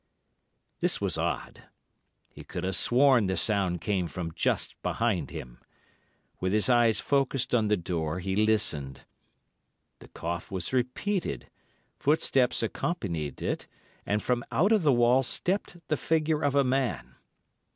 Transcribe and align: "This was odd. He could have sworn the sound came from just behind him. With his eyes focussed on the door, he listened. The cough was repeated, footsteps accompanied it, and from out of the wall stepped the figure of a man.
"This 0.79 0.99
was 0.99 1.15
odd. 1.15 1.65
He 2.31 2.43
could 2.43 2.63
have 2.63 2.75
sworn 2.75 3.27
the 3.27 3.37
sound 3.37 3.81
came 3.81 4.07
from 4.07 4.31
just 4.33 4.73
behind 4.81 5.29
him. 5.29 5.59
With 6.39 6.53
his 6.53 6.69
eyes 6.69 6.99
focussed 6.99 7.53
on 7.53 7.67
the 7.67 7.77
door, 7.77 8.17
he 8.19 8.35
listened. 8.35 9.05
The 9.99 10.07
cough 10.07 10.49
was 10.49 10.73
repeated, 10.73 11.51
footsteps 11.99 12.63
accompanied 12.63 13.43
it, 13.43 13.67
and 14.03 14.23
from 14.23 14.43
out 14.51 14.71
of 14.71 14.81
the 14.81 14.91
wall 14.91 15.21
stepped 15.21 15.77
the 15.87 15.97
figure 15.97 16.41
of 16.41 16.55
a 16.55 16.63
man. 16.63 17.13